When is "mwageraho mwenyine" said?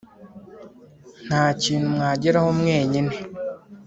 1.95-3.13